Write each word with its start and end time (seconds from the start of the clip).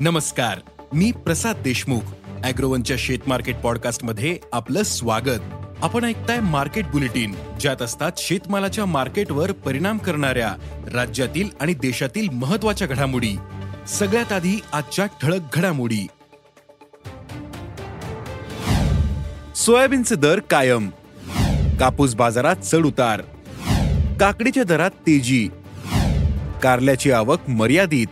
नमस्कार 0.00 0.58
मी 0.92 1.10
प्रसाद 1.12 1.56
देशमुख 1.64 2.00
अॅग्रोवनच्या 2.44 2.96
शेत 3.00 3.18
मार्केट 3.26 3.56
पॉडकास्टमध्ये 3.56 4.38
आपलं 4.52 4.82
स्वागत. 4.82 5.40
आपण 5.82 6.04
ऐकताय 6.04 6.40
मार्केट 6.40 6.86
बुलेटिन 6.86 7.34
ज्यात 7.60 7.82
असतात 7.82 8.12
शेतमालाच्या 8.16 8.86
मार्केटवर 8.86 9.52
परिणाम 9.52 9.98
करणाऱ्या 9.98 10.54
राज्यातील 10.94 11.48
आणि 11.60 11.74
देशातील 11.74 12.28
महत्त्वाच्या 12.28 12.88
घडामोडी. 12.88 13.36
सगळ्यात 13.88 14.32
आधी 14.32 14.60
आजच्या 14.72 15.06
ठळक 15.06 15.40
घडामोडी. 15.52 16.06
सोयाबीनचे 19.56 20.14
दर 20.14 20.38
कायम. 20.38 20.90
कापूस 21.80 22.14
बाजारात 22.14 22.56
चढ 22.56 22.86
उतार. 22.86 23.20
काकडीच्या 24.20 24.64
दरात 24.64 24.90
तेजी. 24.90 25.48
कारल्याची 26.62 27.10
आवक 27.10 27.50
मर्यादित. 27.50 28.06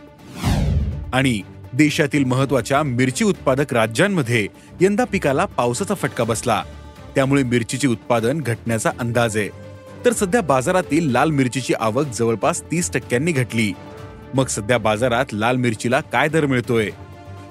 आणि 1.13 1.41
देशातील 1.73 2.23
महत्त्वाच्या 2.23 2.83
मिरची 2.83 3.23
उत्पादक 3.23 3.73
राज्यांमध्ये 3.73 4.47
यंदा 4.81 5.03
पिकाला 5.03 5.45
पावसाचा 5.45 5.93
फटका 5.93 6.23
बसला. 6.23 6.63
त्यामुळे 7.15 7.43
मिरचीचे 7.43 7.87
उत्पादन 7.87 8.41
घटण्याचा 8.41 8.91
अंदाज 8.99 9.37
आहे. 9.37 9.49
तर 10.05 10.13
सध्या 10.13 10.41
बाजारातील 10.41 11.11
लाल 11.11 11.29
मिरचीची 11.29 11.73
आवक 11.79 12.05
जवळपास 12.05 12.61
तीस 12.61 12.91
टक्क्यांनी 12.91 13.31
घटली. 13.31 13.73
मग 14.33 14.45
सध्या 14.45 14.77
बाजारात 14.77 15.25
लाल 15.33 15.55
मिरचीला 15.55 16.01
काय 16.01 16.27
दर 16.27 16.45
मिळतोय? 16.45 16.89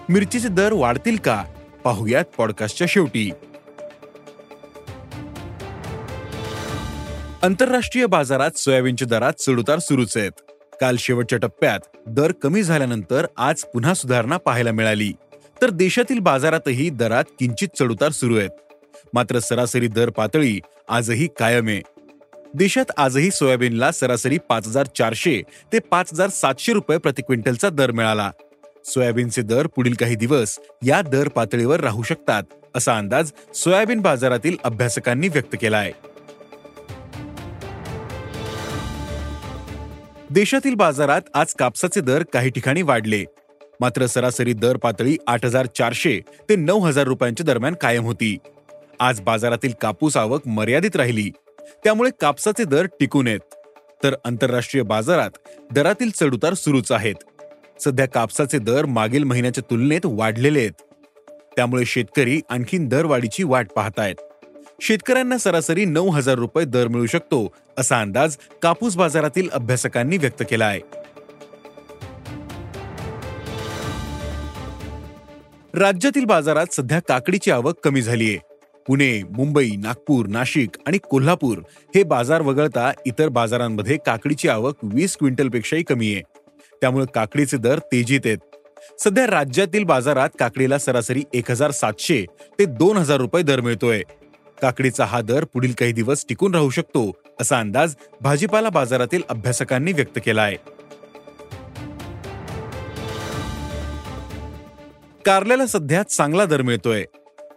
मिरचीचे 0.09 0.49
दर 0.49 0.73
वाढतील 0.73 1.17
का? 1.17 1.45
पाहुयात 1.85 2.25
पॉडकास्टच्या 2.39 2.87
शेवटी. 2.91 3.31
आंतरराष्ट्रीय 7.43 8.07
बाजारात 8.07 8.51
सोयाबीनच्या 8.51 9.09
दरात 9.09 9.33
चढउतार 9.33 9.79
सुरूच 9.79 10.17
आहेत. 10.17 10.52
काल 10.83 10.97
शेवटच्या 10.99 11.39
टप्प्यात 11.39 11.81
दर 12.07 12.33
कमी 12.33 12.63
झाल्यानंतर 12.63 13.27
आज 13.37 13.63
पुन्हा 13.65 13.95
सुधारणा 13.95 14.37
पाहायला 14.37 14.73
मिळाली. 14.73 15.13
तर 15.63 15.71
देशातील 15.71 16.19
बाजारातही 16.19 16.89
दरात 16.91 17.25
किंचित 17.39 17.69
चढउतार 17.79 18.11
सुरू 18.11 18.37
आहेत. 18.37 18.51
मात्र 19.15 19.39
सरासरी 19.39 19.89
दर 19.89 20.11
पातळी 20.11 20.59
आजही 20.89 21.29
कायम 21.39 21.69
आहे. 21.69 21.81
देशात 22.55 22.91
आजही 22.97 23.31
सोयाबीनला 23.31 23.93
सरासरी 23.93 24.39
पाच 24.39 24.67
हजार 24.67 24.87
चारशे 24.99 25.41
ते 25.73 25.79
पाच 25.79 26.13
हजार 26.13 26.29
सातशे 26.29 26.73
रुपये 26.73 26.99
प्रति 26.99 27.23
क्विंटलचा 27.23 27.69
दर 27.69 27.91
मिळाला. 27.91 28.31
सोयाबीनचे 28.85 29.43
दर 29.43 29.67
पुढील 29.67 29.95
काही 29.95 30.17
दिवस 30.17 30.59
या 30.87 31.03
दर 31.03 31.29
पातळीवर 31.29 31.81
राहू 31.81 32.03
शकतात 32.03 32.43
असा 32.75 32.97
अंदाज 32.99 33.31
सोयाबीन 33.55 34.01
बाजारातील 34.01 34.57
अभ्यासकांनी 34.65 35.29
व्यक्त 35.29 35.57
केला 35.61 35.79
आहे 35.79 35.93
देशातील 40.33 40.75
बाजारात 40.75 41.21
आज 41.35 41.55
कापसाचे 41.55 42.01
दर 42.01 42.23
काही 42.33 42.51
ठिकाणी 42.51 42.83
वाढले. 42.83 43.25
मात्र 43.81 44.07
सरासरी 44.07 44.53
दर 44.53 44.77
पातळी 44.77 45.17
आठ 45.27 45.45
हजार 45.45 45.67
चारशे 45.67 46.21
ते 46.49 46.57
नऊ 46.57 46.79
हजार 46.79 47.05
रुपयांच्या 47.05 47.45
दरम्यान 47.45 47.75
कायम 47.75 48.05
होती. 48.05 48.39
आज 49.01 49.21
बाजारातील 49.21 49.73
कापूस 49.81 50.17
आवक 50.17 50.49
मर्यादित 50.49 50.97
राहिली. 50.97 51.31
त्यामुळे 51.85 52.11
कापसाचे 52.21 52.65
दर 52.65 52.87
टिकून 53.01 53.29
आहेत. 53.29 53.41
तर 54.03 54.15
आंतरराष्ट्रीय 54.25 54.83
बाजारात 54.83 55.31
दरातील 55.73 56.11
चढउतार 56.11 56.55
सुरूच 56.55 56.93
आहेत. 56.93 57.15
सध्या 57.81 58.07
कापसाचे 58.07 58.59
दर 58.59 58.87
मागील 58.87 59.25
महिन्याच्या 59.25 59.65
तुलनेत 59.71 60.01
वाढलेले 60.05 60.59
आहेत. 60.59 60.83
त्यामुळे 61.57 61.85
शेतकरी 61.85 62.41
आणखीन 62.49 62.89
दरवाढीची 62.89 63.43
वाट 63.43 63.71
पाहतायत. 63.71 64.15
शेतकऱ्यांना 64.81 65.39
सरासरी 65.39 65.85
नऊ 65.85 66.11
हजार 66.11 66.35
रुपये 66.35 66.65
दर 66.65 66.89
मिळू 66.89 67.07
शकतो 67.07 67.47
असा 67.79 68.01
अंदाज 68.01 68.37
कापूस 68.63 68.97
बाजारातील 68.97 69.49
अभ्यासकांनी 69.53 70.17
व्यक्त 70.17 70.43
केला 70.51 70.65
आहे 70.65 70.81
राज्यातील 75.75 76.25
बाजारात 76.25 76.75
सध्या 76.75 76.99
काकडीची 77.01 77.51
आवक 77.51 77.79
कमी 77.85 78.03
झालीये. 78.03 78.39
पुणे 78.87 79.23
मुंबई 79.37 79.71
नागपूर 79.77 80.27
नाशिक 80.27 80.77
आणि 80.87 80.99
कोल्हापूर 80.99 81.59
हे 81.95 82.03
बाजार 82.03 82.41
वगळता 82.41 82.91
इतर 83.07 83.29
बाजारांमध्ये 83.29 83.97
काकडीची 84.07 84.49
आवक 84.49 84.85
वीस 84.85 85.17
क्विंटलपेक्षाही 85.17 85.83
कमी 85.83 86.13
आहे 86.15 86.23
त्यामुळे 86.83 87.07
काकडीचे 87.15 87.57
दर 87.57 87.79
तेजीत 87.93 88.27
आहेत. 88.27 88.39
सध्या 89.01 89.27
राज्यातील 89.27 89.85
बाजारात 89.85 90.31
काकडीला 90.39 90.79
सरासरी 90.79 91.23
एक 91.35 91.51
हजार 91.51 91.71
सातशे 91.71 92.25
ते 92.59 92.65
दोन 92.65 92.97
हजार 92.97 93.21
रुपये 93.21 93.43
दर 93.43 93.61
मिळतोय. 93.61 94.03
काकडीचा 94.63 95.05
हा 95.05 95.21
दर 95.21 95.45
पुढील 95.45 95.73
काही 95.73 95.93
दिवस 95.93 96.25
टिकून 96.29 96.55
राहू 96.55 96.71
शकतो 96.71 97.11
असा 97.41 97.59
अंदाज 97.61 97.95
भाजीपाला 98.21 98.69
बाजारातील 98.69 99.23
अभ्यासकांनी 99.29 99.93
व्यक्त 99.93 100.19
केला 100.25 100.43
आहे 100.43 100.57
कारल्याला 105.25 105.67
सध्या 105.67 106.03
चांगला 106.03 106.45
दर 106.45 106.63
मिळतोय. 106.63 107.05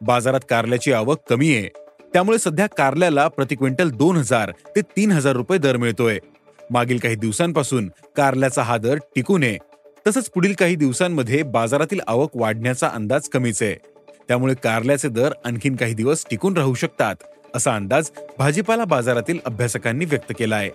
बाजारात 0.02 0.40
कारल्याची 0.50 0.92
आवक 0.94 1.20
कमी 1.30 1.56
आहे. 1.56 1.70
त्यामुळे 2.14 2.38
सध्या 2.38 2.68
कारल्याला 2.68 3.28
प्रति 3.28 3.56
क्विंटल 3.56 3.90
दोन 3.90 4.18
हजार 4.18 4.52
ते 4.52 4.82
तीन 4.82 5.12
हजार 5.12 5.36
रुपये 5.36 5.58
दर 5.58 5.78
मिळतोय. 5.78 6.20
मागील 6.72 6.98
काही 6.98 7.16
दिवसांपासून 7.16 7.90
कारल्याचा 8.16 8.64
हा 8.64 8.78
दर 8.78 8.98
टिकून 9.16 9.44
आहे. 9.44 9.58
तसंच 10.08 10.30
पुढील 10.30 10.54
काही 10.54 10.76
दिवसांमध्ये 10.76 11.44
बाजारातील 11.44 12.00
आवक 12.08 12.30
वाढण्याचा 12.36 12.88
अंदाज 12.88 13.30
कमीच 13.30 13.64
आहे. 13.64 13.76
त्यामुळे 14.28 14.54
कारल्याचे 14.64 15.10
दर 15.10 15.32
आणखीन 15.46 15.76
काही 15.76 15.94
दिवस 15.94 16.26
टिकून 16.32 16.58
राहू 16.58 16.74
शकतात 16.74 17.16
असा 17.56 17.76
अंदाज 17.76 18.10
भाजीपाला 18.38 18.86
बाजारातील 18.86 19.40
अभ्यासकांनी 19.46 20.06
व्यक्त 20.06 20.34
केला 20.40 20.56
आहे 20.56 20.70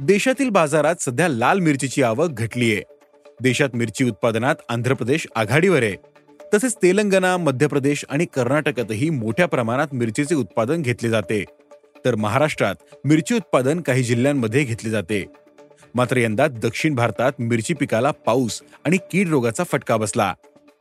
देशातील 0.00 0.48
बाजारात 0.48 0.94
सध्या 1.00 1.28
लाल 1.28 1.58
मिरचीची 1.58 2.02
आवक 2.02 2.28
घटलीये. 2.30 2.82
देशात 3.40 3.68
मिरची 3.74 4.04
उत्पादनात 4.04 4.54
आंध्र 4.68 4.94
प्रदेश 4.94 5.26
आघाडीवर 5.34 5.82
आहे. 5.82 5.94
तसेच 6.54 6.76
तेलंगणा 6.76 7.36
मध्य 7.36 7.66
प्रदेश 7.66 8.04
आणि 8.10 8.24
कर्नाटकातही 8.24 9.10
मोठ्या 9.10 9.46
प्रमाणात 9.46 9.88
मिरचीचे 9.92 10.34
उत्पादन 10.34 10.82
घेतले 10.82 11.08
जाते. 11.08 11.44
तर 12.04 12.14
महाराष्ट्रात 12.14 12.74
मिरची 13.04 13.34
उत्पादन 13.34 13.80
काही 13.80 14.02
जिल्ह्यांमध्ये 14.02 14.64
घेतले 14.64 14.90
जाते. 14.90 15.24
मात्र 15.94 16.16
यंदा 16.16 16.46
दक्षिण 16.46 16.94
भारतात 16.94 17.32
मिरची 17.38 17.74
पिकाला 17.74 18.10
पाऊस 18.10 18.60
आणि 18.86 18.98
कीड 19.12 19.28
रोगाचा 19.28 19.64
फटका 19.64 19.96
बसला. 19.96 20.32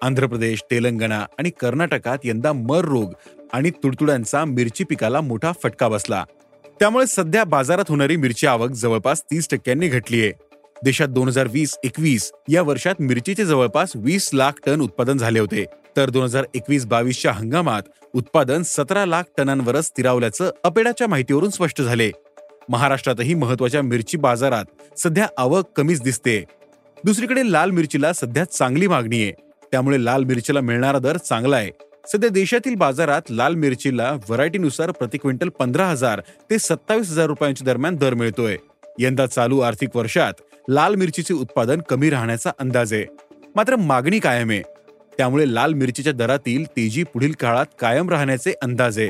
आंध्र 0.02 0.28
प्रदेश 0.28 0.64
तेलंगणा 0.72 1.26
आणि 1.40 1.50
कर्नाटकात 1.50 2.18
यंदा 2.24 2.52
मर 2.54 2.86
रोग 2.86 3.14
आणि 3.54 3.70
तुडतुड्यांचा 3.84 4.44
मिरची 4.46 4.84
पिकाला 4.84 5.22
मोठा 5.22 5.52
फटका 5.64 5.88
बसला. 5.88 6.24
त्यामुळे 6.80 7.06
सध्या 7.08 7.44
बाजारात 7.44 7.86
होणारी 7.90 8.16
मिरची 8.16 8.48
आवक 8.48 8.72
जवळपास 8.72 9.22
तीस 9.22 9.50
टक्क्यांनी 9.52 9.88
घटली 9.88 10.22
आहे 10.22 10.32
देशात 10.84 11.08
दोन 11.08 11.28
हजार 11.28 11.48
वीस 11.52 11.78
एकवीस 11.84 12.32
या 12.50 12.62
वर्षात 12.62 12.96
मिरचीचे 13.00 13.46
जवळपास 13.46 13.92
वीस 13.96 14.30
लाख 14.34 14.60
टन 14.66 14.82
उत्पादन 14.82 15.18
झाले 15.18 15.40
होते. 15.40 15.66
तर 15.98 16.10
दोन 16.10 16.24
हजार 16.24 16.46
एकवीस 16.56 16.86
बावीसच्या 16.86 17.32
हंगामात 17.32 17.82
उत्पादन 18.14 18.64
सतरा 18.64 19.06
लाख 19.06 19.24
टनांवरच 19.38 19.86
स्थिरावल्याचं 19.86 20.52
अपेडाच्या 20.64 21.08
माहितीवरून 21.08 21.50
स्पष्ट 21.50 21.82
झाले. 21.82 22.12
महाराष्ट्रातही 22.70 23.34
महत्त्वाच्या 23.34 23.82
मिरची 23.82 24.18
बाजारात 24.18 25.00
सध्या 25.00 25.28
आवक 25.38 25.70
कमीच 25.76 26.02
दिसते. 26.02 26.44
दुसरीकडे 27.04 27.52
लाल 27.52 27.72
मिरचीला 27.72 28.14
सध्या 28.14 28.44
चांगली 28.44 28.88
मागणी 28.88 29.24
आहे. 29.24 29.32
त्यामुळे 29.72 30.04
लाल 30.06 30.24
मिरचीला 30.24 30.62
मिळणारा 30.62 31.00
दर 31.00 31.18
चांगला 31.18 31.56
आहे 31.56 31.72
सध्या 32.08 32.30
देशातील 32.30 32.76
बाजारात 32.76 33.22
लाल 33.30 33.56
मिरचीला 33.56 34.12
व्हरायटीनुसार 34.28 34.92
प्रति 34.92 35.18
क्विंटल 35.18 35.50
पंधरा 35.50 35.88
हजार 35.88 36.22
ते 36.50 36.60
सत्तावीस 36.60 37.10
हजार 37.10 37.26
रुपयांच्या 37.26 37.66
दरम्यान 37.66 37.96
दर 37.96 38.14
मिळतोय. 38.14 38.58
यंदा 39.00 39.26
चालू 39.26 39.60
आर्थिक 39.60 39.96
वर्षात 39.96 40.34
लाल 40.70 40.96
मिरचीचे 40.96 41.34
उत्पादन 41.34 41.82
कमी 41.90 42.10
राहण्याचा 42.10 42.52
अंदाज 42.60 42.94
आहे. 42.94 43.06
मात्र 43.56 43.76
मागणी 43.76 44.20
कायम 44.20 44.50
आहे. 44.50 44.62
त्यामुळे 45.18 45.54
लाल 45.54 45.74
मिरचीच्या 45.74 46.14
दरातील 46.14 46.66
तेजी 46.66 47.04
पुढील 47.04 47.32
काळात 47.32 47.66
कायम 47.80 48.10
राहण्याचे 48.10 48.54
अंदाज 48.62 49.00
आहे. 49.00 49.10